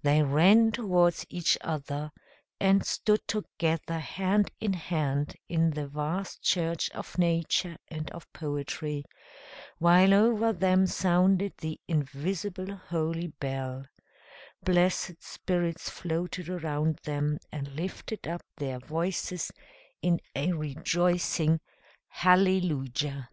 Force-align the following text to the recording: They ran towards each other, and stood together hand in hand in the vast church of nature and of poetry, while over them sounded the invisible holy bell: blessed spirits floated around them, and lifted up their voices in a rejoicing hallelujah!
They 0.00 0.22
ran 0.22 0.72
towards 0.72 1.26
each 1.28 1.58
other, 1.60 2.10
and 2.58 2.86
stood 2.86 3.28
together 3.28 3.98
hand 3.98 4.50
in 4.60 4.72
hand 4.72 5.36
in 5.46 5.72
the 5.72 5.86
vast 5.86 6.40
church 6.42 6.88
of 6.92 7.18
nature 7.18 7.76
and 7.88 8.10
of 8.12 8.32
poetry, 8.32 9.04
while 9.76 10.14
over 10.14 10.54
them 10.54 10.86
sounded 10.86 11.52
the 11.58 11.78
invisible 11.86 12.76
holy 12.76 13.26
bell: 13.26 13.84
blessed 14.64 15.22
spirits 15.22 15.90
floated 15.90 16.48
around 16.48 17.00
them, 17.04 17.36
and 17.52 17.76
lifted 17.76 18.26
up 18.26 18.40
their 18.56 18.78
voices 18.78 19.52
in 20.00 20.18
a 20.34 20.50
rejoicing 20.54 21.60
hallelujah! 22.08 23.28